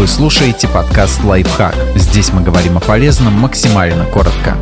[0.00, 1.74] Вы слушаете подкаст «Лайфхак».
[1.94, 4.56] Здесь мы говорим о полезном максимально коротко.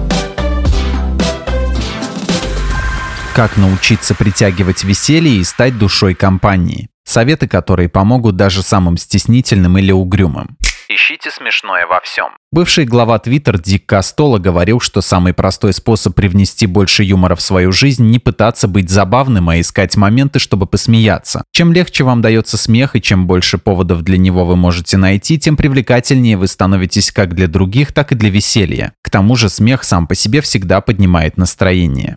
[3.36, 6.88] Как научиться притягивать веселье и стать душой компании.
[7.04, 10.56] Советы, которые помогут даже самым стеснительным или угрюмым.
[10.90, 12.30] Ищите смешное во всем.
[12.50, 17.72] Бывший глава Twitter Дик Костола говорил, что самый простой способ привнести больше юмора в свою
[17.72, 21.44] жизнь– не пытаться быть забавным, а искать моменты, чтобы посмеяться.
[21.52, 25.58] Чем легче вам дается смех и чем больше поводов для него вы можете найти, тем
[25.58, 28.94] привлекательнее вы становитесь как для других, так и для веселья.
[29.02, 32.16] К тому же смех сам по себе всегда поднимает настроение.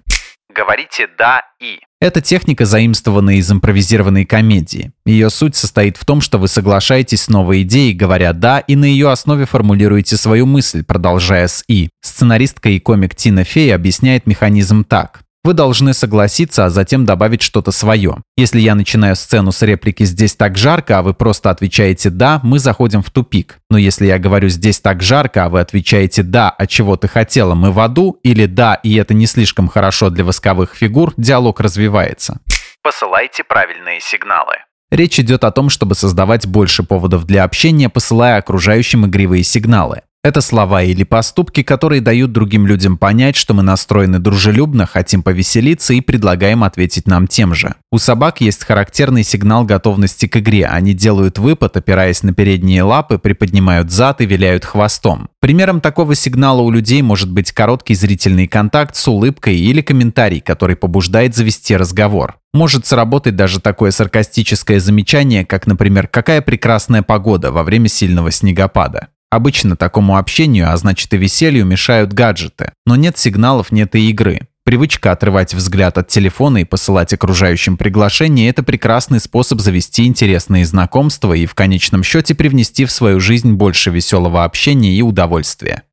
[0.55, 1.81] Говорите «да» и.
[2.01, 4.91] Эта техника заимствована из импровизированной комедии.
[5.05, 8.85] Ее суть состоит в том, что вы соглашаетесь с новой идеей, говоря «да», и на
[8.85, 11.89] ее основе формулируете свою мысль, продолжая с «и».
[12.01, 15.21] Сценаристка и комик Тина Фей объясняет механизм так.
[15.43, 18.17] Вы должны согласиться, а затем добавить что-то свое.
[18.37, 22.59] Если я начинаю сцену с реплики «здесь так жарко», а вы просто отвечаете «да», мы
[22.59, 23.57] заходим в тупик.
[23.71, 27.55] Но если я говорю «здесь так жарко», а вы отвечаете «да», а чего ты хотела,
[27.55, 32.39] мы в аду, или «да», и это не слишком хорошо для восковых фигур, диалог развивается.
[32.83, 34.53] Посылайте правильные сигналы.
[34.91, 40.01] Речь идет о том, чтобы создавать больше поводов для общения, посылая окружающим игривые сигналы.
[40.23, 45.95] Это слова или поступки, которые дают другим людям понять, что мы настроены дружелюбно, хотим повеселиться
[45.95, 47.73] и предлагаем ответить нам тем же.
[47.91, 50.67] У собак есть характерный сигнал готовности к игре.
[50.67, 55.27] Они делают выпад, опираясь на передние лапы, приподнимают зад и виляют хвостом.
[55.39, 60.75] Примером такого сигнала у людей может быть короткий зрительный контакт с улыбкой или комментарий, который
[60.75, 62.35] побуждает завести разговор.
[62.53, 69.07] Может сработать даже такое саркастическое замечание, как, например, «какая прекрасная погода» во время сильного снегопада.
[69.31, 72.73] Обычно такому общению, а значит и веселью, мешают гаджеты.
[72.85, 74.41] Но нет сигналов, нет и игры.
[74.65, 81.33] Привычка отрывать взгляд от телефона и посылать окружающим приглашения– это прекрасный способ завести интересные знакомства
[81.33, 85.83] и в конечном счете привнести в свою жизнь больше веселого общения и удовольствия.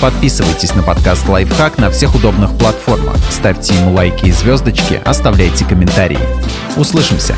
[0.00, 6.18] Подписывайтесь на подкаст «Лайфхак» на всех удобных платформах, ставьте ему лайки и звездочки, оставляйте комментарии.
[6.76, 7.36] Услышимся!